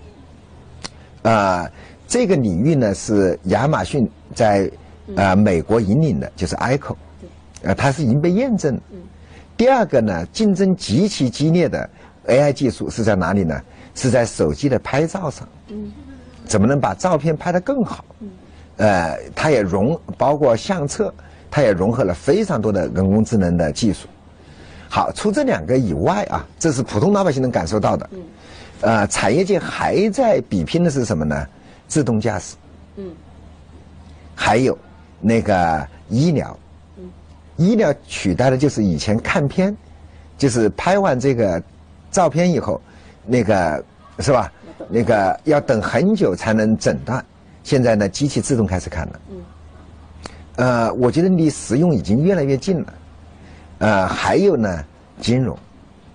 [1.24, 1.70] 啊，
[2.08, 4.70] 这个领域呢是亚马逊在
[5.16, 6.96] 啊美国引领的，就是 Echo，
[7.64, 8.80] 呃，它是已经被验证。
[9.56, 11.90] 第二个呢，竞争极其激烈的
[12.28, 13.60] AI 技术是在哪里呢？
[13.96, 15.48] 是在手机的拍照上。
[16.46, 18.04] 怎么能把照片拍得更好？
[18.80, 21.14] 呃，它也融包括相册，
[21.52, 24.08] 它也融合了非常多的人工智能的技术。
[24.90, 28.10] 好，除这两个以外啊，这是普通老百姓能感受到的。
[28.14, 28.20] 嗯。
[28.82, 31.46] 呃，产业界还在比拼的是什么呢？
[31.88, 32.56] 自动驾驶。
[32.96, 33.12] 嗯。
[34.34, 34.78] 还有
[35.20, 36.58] 那个医疗。
[36.98, 37.04] 嗯。
[37.58, 39.76] 医疗取代的就是以前看片，
[40.38, 41.62] 就是拍完这个
[42.10, 42.82] 照片以后，
[43.26, 43.84] 那个
[44.20, 44.50] 是吧？
[44.88, 47.24] 那个要等很久才能诊断。
[47.64, 49.20] 现在呢，机器自动开始看了。
[49.30, 49.38] 嗯。
[50.56, 52.94] 呃，我觉得离实用已经越来越近了。
[53.78, 54.84] 呃，还有呢，
[55.22, 55.58] 金融。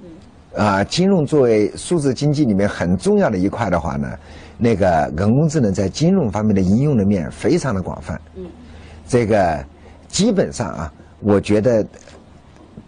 [0.02, 0.62] 嗯。
[0.62, 4.06] 啊，金融作为数字经济里面很重要的一块的话呢，
[4.58, 8.20] 那个人工智能在金融方面的应用的面非常的广泛。
[8.34, 8.44] 嗯。
[9.08, 9.64] 这个
[10.08, 11.86] 基本上啊，我觉得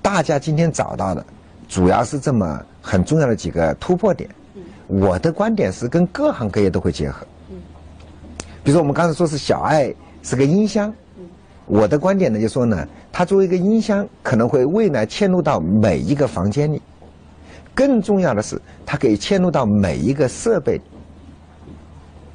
[0.03, 1.25] 大家今天找到的，
[1.69, 4.29] 主要是这么很重要的几个突破点。
[4.57, 4.63] 嗯。
[4.89, 7.27] 我的观点是跟各行各业都会结合。
[8.67, 10.93] 比如说，我们刚才说是小爱是个音箱，
[11.67, 16.83] 我的观点呢就说呢，它作为一个音箱，可能会未来嵌入到每一个房间里。
[17.77, 20.83] 更重要的是，它可以嵌入到每一个设备里，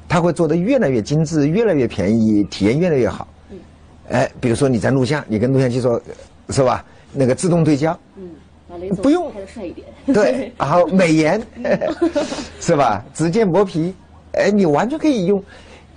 [0.08, 3.28] 它会做得越来越精致，越来越便宜，体验越来越好。
[4.08, 6.00] 哎，比如说你在录像，你跟录像机说，
[6.48, 6.82] 是吧？
[7.12, 11.38] 那个自动对焦，嗯，不用拍的帅一点，对， 然后美颜，
[12.58, 13.04] 是吧？
[13.12, 13.94] 直接磨皮，
[14.32, 15.44] 哎，你完全可以用。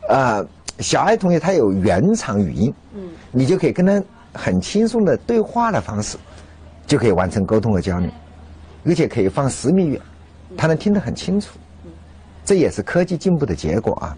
[0.07, 0.45] 呃，
[0.79, 4.01] 小爱同学他有原厂语音，嗯，你就可以跟他
[4.33, 6.17] 很轻松的对话的方式，
[6.85, 8.09] 就可以完成沟通和交流，
[8.85, 10.01] 而且可以放十米远，
[10.55, 11.57] 他能听得很清楚，
[12.43, 14.15] 这也是科技进步的结果啊。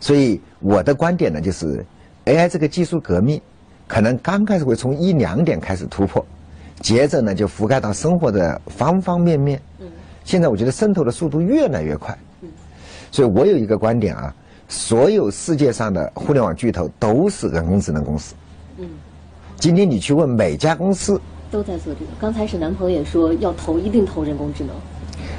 [0.00, 1.84] 所以我的观点呢，就是
[2.24, 3.40] AI 这个技术革命，
[3.86, 6.24] 可能刚开始会从一两点开始突破，
[6.80, 9.60] 接着呢就覆盖到生活的方方面面。
[9.80, 9.88] 嗯，
[10.24, 12.16] 现在我觉得渗透的速度越来越快。
[13.10, 14.34] 所以我有一个观点啊，
[14.68, 18.34] 所有世界上的互联网巨头都是人工智能公司。
[18.78, 18.88] 嗯，
[19.56, 22.06] 今天你去问每家公司，都在做这个。
[22.20, 24.74] 刚才沈南鹏也说要投，一定投人工智能。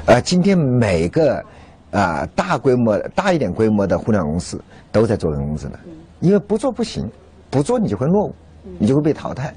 [0.08, 1.44] 呃，今天每个
[1.92, 4.60] 啊大规模、大一点规模的互联网公司
[4.92, 5.80] 都在做人工智能，
[6.20, 7.08] 因为不做不行，
[7.50, 8.36] 不做你就会落伍，
[8.78, 9.54] 你就会被淘汰。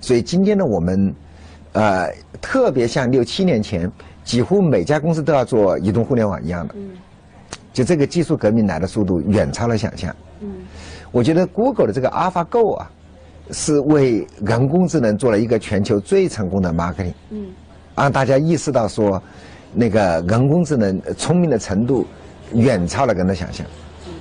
[0.00, 1.14] 所以今天呢，我们
[1.72, 2.08] 呃
[2.40, 3.90] 特别像六七年前，
[4.22, 6.74] 几乎每家公司都要做移动互联网一样的。
[7.78, 10.12] 就这个技术革命来的速度远超了想象。
[10.40, 10.52] 嗯，
[11.12, 12.90] 我觉得 Google 的这个 AlphaGo 啊，
[13.52, 17.12] 是为人工智能做了一个全球最成功的 marketing。
[17.30, 17.46] 嗯，
[17.94, 19.22] 让大家意识到说，
[19.72, 22.04] 那个人工智能聪明的程度
[22.52, 23.64] 远超了人的想象。
[24.08, 24.12] 嗯，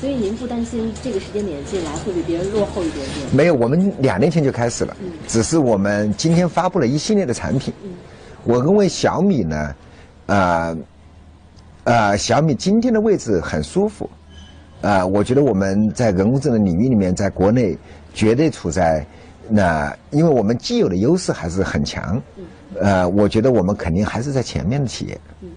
[0.00, 3.34] 所以您不担心这个时间点进来会比别人落后一点点？
[3.34, 4.96] 没有，我们两年前就开始了。
[5.02, 7.74] 嗯，只是我们今天发布了一系列的产品。
[7.82, 7.90] 嗯，
[8.44, 9.74] 我认为小米呢，
[10.26, 10.76] 呃。
[11.84, 14.08] 呃，小米今天的位置很舒服，
[14.82, 17.76] 啊，我觉得我们在人工智能领域里面，在国内
[18.14, 19.04] 绝对处在
[19.48, 22.22] 那，因为我们既有的优势还是很强，
[22.80, 25.20] 呃，我觉得我们肯定还是在前面的企业。
[25.40, 25.50] 嗯，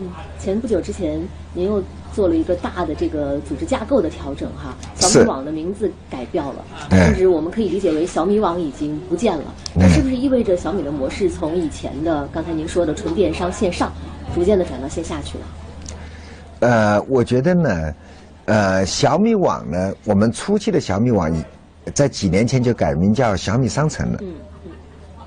[0.00, 0.08] 嗯，
[0.38, 1.18] 前不久之前，
[1.54, 1.82] 您又
[2.12, 9.44] 做了一个大的这个组织架构的调整哈，小米网的名字改掉了，甚至我们可以理解为小米网已经不见了。
[9.74, 13.90] 那是不是意味着小米的模式从以前的刚才您说的纯电商线上，
[14.38, 15.44] 逐渐的转到线下去了？
[16.60, 17.94] 呃，我觉得呢，
[18.44, 21.28] 呃，小米网呢，我们初期的小米网，
[21.92, 24.18] 在几年前就改名叫小米商城了。
[24.22, 24.28] 嗯
[24.66, 24.70] 嗯。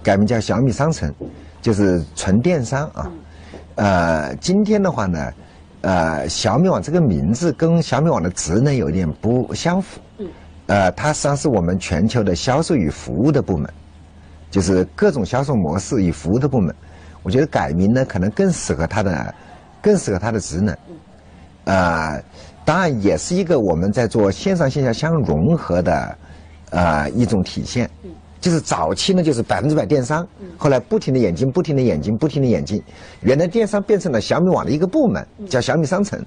[0.02, 1.14] 改名叫小米商城，
[1.62, 3.12] 就是纯电商啊。
[3.76, 5.32] 呃，今天的话呢，
[5.82, 10.00] 呃，小米网这个名字跟小米网的职能有点不相符。
[10.20, 10.28] 嗯。
[10.68, 13.70] 呃，它实际上是我们全球的销售与服务的部门，
[14.50, 16.74] 就是各种销售模式与服务的部门。
[17.24, 19.34] 我觉得改名呢，可能更适合它的，
[19.82, 20.76] 更适合它的职能。
[21.66, 22.20] 啊，
[22.66, 26.18] 当然也是一个我们在做线上线下相融合的
[26.72, 27.90] 啊一种体现。
[28.04, 32.82] 嗯，就是早期呢就是百分之百电商，后来不停的演进，不停的演进，不停的演进，
[33.22, 36.20] 原来电商变成了小米网的一个部门，叫小米商城。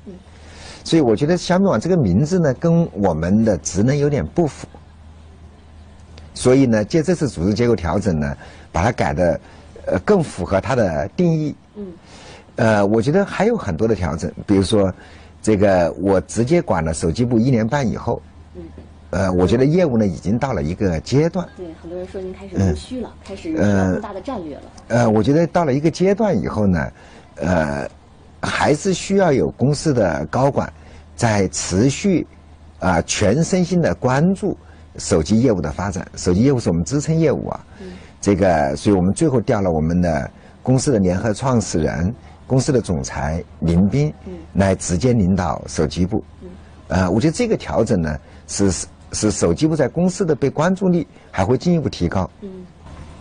[0.85, 4.69] 所以我觉得小米网这个名字呢跟我们的职能有点不符，
[6.35, 8.37] 所以呢借这次组织结构调整呢，
[8.71, 9.41] 把它改的
[9.87, 11.55] 呃更符合它的定义。
[11.77, 11.87] 嗯，
[12.57, 14.93] 呃，我觉得还有很多的调整，比如说。
[15.45, 18.23] 这个我直接管了手机部一年半以后，
[18.55, 18.63] 嗯，
[19.11, 21.47] 呃，我觉得业务呢已经到了一个阶段。
[21.55, 24.63] 对，很多人说您开始务虚了，开始有更大的战略了。
[24.89, 26.91] 呃，我觉得到了一个阶段以后呢，
[27.35, 27.87] 呃，
[28.41, 30.73] 还是需要有公司的高管
[31.15, 32.27] 在持续
[32.79, 34.57] 啊全身心的关注
[34.97, 36.09] 手机业务的发展。
[36.17, 37.67] 手机业务是我们支撑业务啊，
[38.25, 40.31] 这个，所以我们最后调了我们的
[40.63, 42.15] 公司的联合创始人。
[42.47, 44.13] 公司的总裁林斌
[44.53, 46.23] 来直接领导手机部，
[46.89, 48.71] 呃，我觉得这个调整呢，是
[49.13, 52.29] 是手机部在公司的被关注力还会进一步提高。
[52.43, 52.51] 嗯，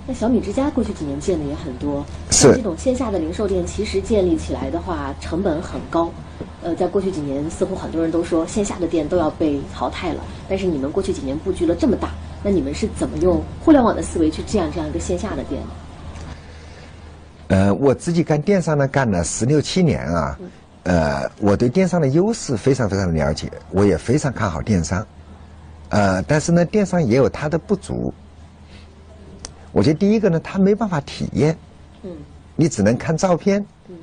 [0.05, 6.11] 那小米之家过去几年建的也很多，是这种线下的零售店，其实建立起来的话成本很高。
[6.61, 12.09] 呃，在过去几年，似乎很多人都说线下的店都要被淘汰了，但是你们过去几年布局了这么大，
[12.43, 15.61] 那你们是怎么用互联网的思维去这样这样一个线下的店？
[17.47, 20.39] 呃，我自己干电商呢，干了十六七年啊，
[20.83, 25.05] 呃，我对电商的优势非常非常的了解，我也非常看好电商，
[25.89, 28.13] 呃，但是呢，电商也有它的不足。
[29.71, 31.57] 我觉得第一个呢，它没办法体验，
[32.03, 32.11] 嗯，
[32.55, 33.95] 你只能看照片，嗯，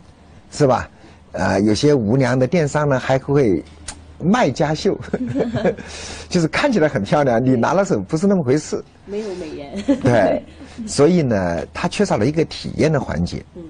[0.51, 0.89] 是吧？
[1.33, 3.65] 呃，有些无良的电商呢，还会
[4.23, 4.99] 卖家秀，
[6.29, 10.43] 就是看起来很漂亮，你拿了手不是那么回事，没有美颜，对。
[10.87, 13.45] 所以呢，它缺少了一个体验的环节。
[13.55, 13.63] 嗯，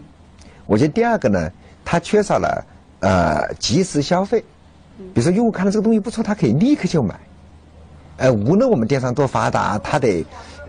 [0.66, 1.50] 我觉得第二个呢，
[1.84, 2.64] 它缺少了
[3.00, 4.44] 呃及时消费。
[5.14, 7.18] 比如说，用户看到这个东西不错，他可以立刻就买。
[8.18, 10.24] 呃，无论我们电商多发达，他得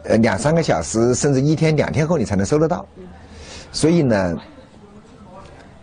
[0.05, 2.87] 呃两三个小时，甚至一天两天后你才能收得到。
[3.73, 4.37] 所以呢，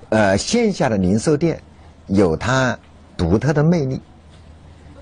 [0.08, 1.60] 呃，线下的零售店
[2.06, 2.76] 有它
[3.18, 4.00] 独特的魅力。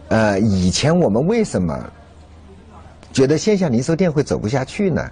[0.09, 1.93] 呃，以前我们为什么
[3.13, 5.09] 觉得线下零售店会走不下去呢？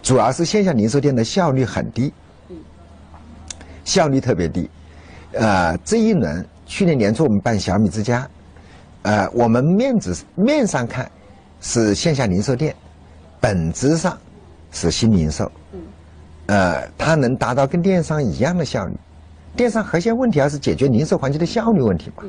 [0.00, 2.12] 主要是线下零售店的效率很低，
[3.84, 4.70] 效率特别低。
[5.32, 8.26] 呃，这一轮去年年初我们办小米之家，
[9.02, 11.10] 呃，我们面子面上看
[11.60, 12.74] 是线下零售店，
[13.40, 14.16] 本质上
[14.70, 15.50] 是新零售。
[16.46, 18.94] 呃，它能达到跟电商一样的效率。
[19.58, 22.22] 电商核心问题还是解决零售环节的效率问题嘛？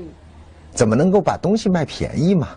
[0.72, 2.48] 怎么能够把东西卖便宜嘛？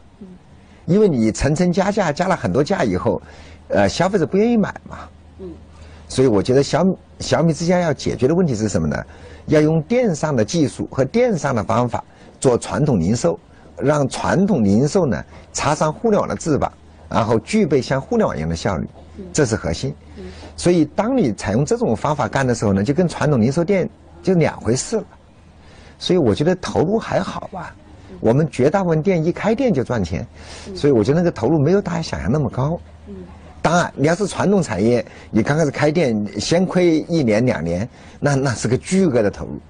[0.87, 3.21] 因为你层层加价，加了很多价以后。
[3.69, 4.99] 呃，消费者不愿意买嘛，
[5.39, 5.49] 嗯，
[6.07, 9.03] 所以我觉得小米小米之家要解决的问题是什么呢？
[9.47, 12.05] 要用电商的技术和电商的方法
[12.39, 13.39] 做传统零售，
[13.79, 16.71] 让传统零售呢插上互联网的翅膀，
[17.09, 18.87] 然后具备像互联网一样的效率，
[19.33, 19.95] 这是核心。
[20.55, 23.89] 所以当你采用这种方法干的时候呢，就跟传统零售店
[24.23, 25.05] 就两回事了。
[25.99, 27.75] 所以我觉得投入还好吧，
[28.21, 30.27] 我们绝大部分店一开店就赚钱，
[30.75, 32.79] 所以我觉得那个投入没有大家想象那么高。
[33.61, 39.61] 当然，你要是传统产业，你刚开始开店先亏一年两年，那那是个巨额的投入，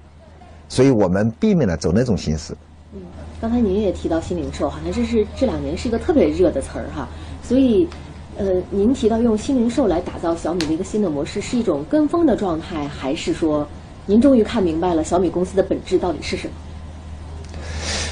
[0.67, 2.55] 所以我们避免了走那种形式。
[2.95, 3.01] 嗯，
[3.39, 7.07] 刚才您也提到新零售，好像这是这两年是一个特别热的词儿哈。
[7.43, 7.87] 所以，
[8.35, 13.67] 呃，您提到用新零售来打造小米的一个新的模式，是一种跟风的状态，还是说
[14.05, 16.53] 您终于看明白了小米公司的本质到底是什么？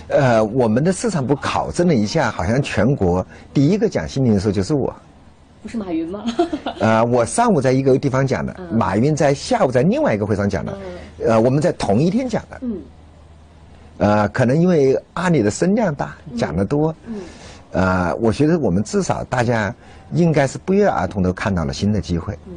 [0.07, 4.93] 呃，我们的市场部考证了一下，好像全国第一个讲新零售就是我。
[5.61, 6.23] 不是马云吗？
[6.79, 10.77] 呃，我上午在一个地方讲的，马云在下午在另外一个会上讲的，
[11.25, 12.59] 呃，我们在同一天讲的。
[12.61, 12.77] 嗯。
[13.97, 16.93] 呃，可能因为阿里的声量大，讲的多。
[17.05, 17.15] 嗯。
[17.73, 19.73] 呃，我觉得我们至少大家
[20.13, 22.33] 应该是不约而同的看到了新的机会。
[22.47, 22.53] 嗯。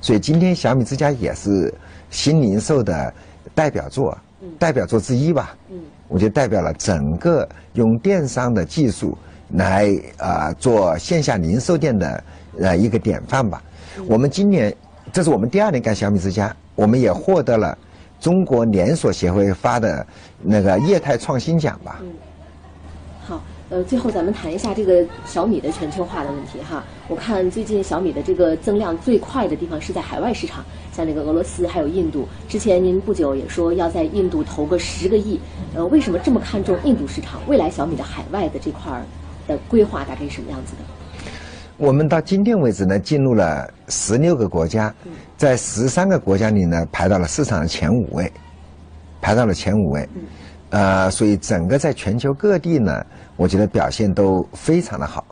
[0.00, 1.72] 所以今天小米之家也是
[2.10, 3.12] 新零售的
[3.54, 4.16] 代表作，
[4.58, 5.56] 代表作之一吧。
[5.70, 9.16] 嗯，我就代表了整个用电商的技术
[9.54, 9.88] 来
[10.18, 12.24] 啊做线下零售店的
[12.58, 13.62] 呃一个典范吧。
[14.06, 14.74] 我们今年
[15.12, 17.76] 这是我们第二年干小米之家，我们也获得了
[18.20, 20.06] 中国连锁协会发的
[20.42, 21.96] 那个业态创新奖吧。
[21.98, 22.04] 好，
[23.70, 26.82] 呃，最后咱们谈一下这个小米的全球化的问题哈。
[27.06, 32.26] 我看最近小米的这个增量最快的地方是在海外市场，像那个俄罗斯还有印度。
[32.48, 35.38] 之前您不久也说要在印度投个十个亿，
[35.72, 37.40] 呃，为什么这么看重印度市场？
[37.46, 39.02] 未来小米的海外的这块儿
[39.46, 40.82] 的规划大概是什么样子的？
[41.76, 44.92] 我们到今天为止呢，进入了十六个国家，
[45.36, 48.30] 在十三个国家里呢，排到了市场的前五位，
[49.20, 50.08] 排到了前五位。
[50.70, 53.04] 呃，所以整个在全球各地呢，
[53.40, 55.24] 我觉得表现都非常的好。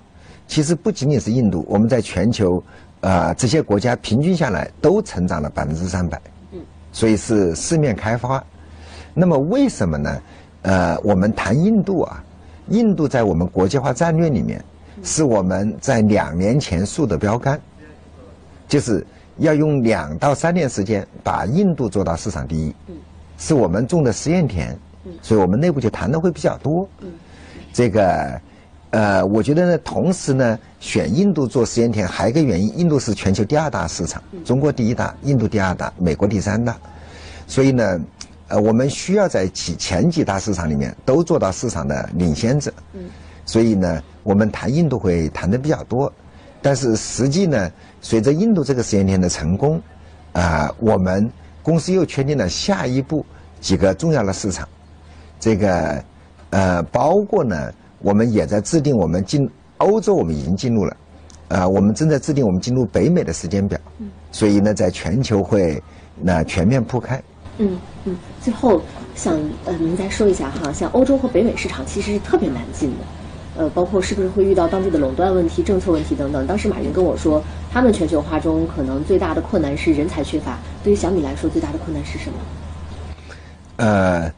[0.46, 2.62] 其实不仅仅是印度，我们在全球，
[3.02, 6.18] 呃，这些国家平均下来都成长了百分之三百。
[6.52, 6.58] 嗯。
[6.90, 8.42] 所以是四面开花。
[9.12, 10.22] 那么为什么呢？
[10.62, 12.24] 呃，我们谈印度啊，
[12.68, 14.64] 印度在我们国际化战略里面，
[15.02, 17.60] 是我们在两年前树的标杆，
[18.66, 19.06] 就是
[19.36, 22.74] 要用两到三年时间把印度做到市场第一。
[22.86, 22.96] 嗯。
[23.36, 24.74] 是我们种的实验田。
[25.22, 26.86] 所以我们内部就谈的会比较多。
[27.00, 27.08] 嗯，
[27.72, 28.40] 这个，
[28.90, 36.76] 呃，我觉得呢，同时呢，选印度做实验田还有一个原因，印度是全球第二大市场，中国第一大，印度第二大，美国第三大。
[37.46, 38.00] 所以呢，
[38.48, 42.72] 呃，我们需要在几前几大市场里面都做到市场的领先者。
[42.94, 43.02] 嗯，
[43.44, 46.12] 所以呢，我们谈印度会谈的比较多，
[46.60, 49.80] 但是实际呢，随着印度这个实验田的成功，
[50.32, 51.30] 啊，我们
[51.62, 53.24] 公司又确定了下一步
[53.60, 54.68] 几个重要的市场。
[55.40, 56.02] 这个，
[56.50, 60.96] 呃，包括呢，我们也在制定我们进欧洲，我们已经进入了，
[61.48, 63.78] 呃，我们正在制定我们进入北美的时间表，
[64.32, 65.82] 所以呢，在全球会
[66.20, 67.22] 那全面铺开。
[67.58, 68.80] 嗯嗯，最后
[69.14, 69.34] 想
[69.66, 76.46] 呃，您再说一下哈，像欧洲和北美市场其实是特别难进的，呃，包括是不是会遇到当地的垄断问题、政策问题等等。
[76.46, 80.58] 当时马云跟我说，他们全球化中可能最大的困难是人才缺乏。
[80.82, 82.36] 对于小米来说，最大的困难是什么？
[83.76, 84.32] 呃。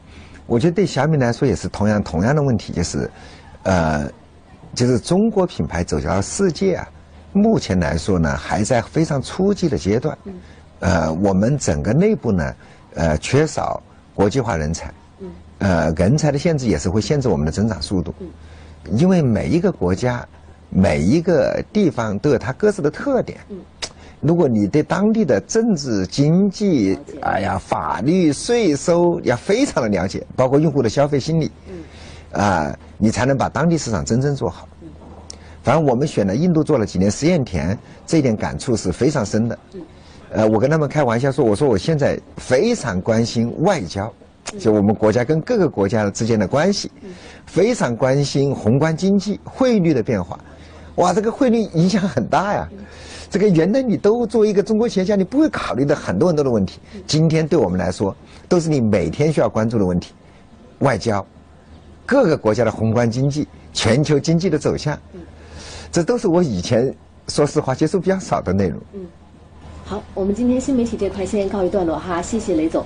[0.51, 3.09] 我觉得对小米来说也是同样同样的问题，就是，
[3.63, 4.05] 呃，
[4.75, 6.85] 就是中国品牌走向世界啊，
[7.31, 10.17] 目前来说呢还在非常初级的阶段，
[10.81, 12.53] 呃，我们整个内部呢，
[12.95, 13.81] 呃，缺少
[14.13, 14.93] 国际化人才，
[15.59, 18.13] 呃，人才的限制也是会限制我们的增长速度，
[18.91, 20.27] 因为每一个国家、
[20.67, 23.39] 每一个地方都有它各自的特点。
[24.21, 31.51] 如果你对当地的政治、经济，哎呀，法律、税收要非常的了解，包括用户的消费心理，
[32.31, 34.67] 啊，你才能把当地市场真正做好。
[35.63, 39.57] 反正我们选了印度做了几年实验田，这一点感触是非常深的。
[40.31, 44.11] 呃，我跟他们开玩笑说，我说我现在非常关心外交，
[44.59, 46.91] 就我们国家跟各个国家之间的关系，
[47.47, 50.39] 非常关心宏观经济、汇率的变化。
[50.95, 52.69] 哇，这个汇率影响很大呀。
[53.31, 56.81] 这个原来你都作为一个中国企业家，你不会考虑的很多很多的问题。
[57.07, 58.13] 今天对我们来说，
[58.49, 60.11] 都是你每天需要关注的问题。
[60.79, 61.25] 外交，
[62.05, 64.99] 各个国家的宏观经济，全球经济的走向，
[65.93, 66.93] 这都是我以前
[67.29, 68.77] 说实话接触比较少的内容。
[69.85, 72.85] 好，我们今天新媒体这块先告一段落哈，谢谢雷总。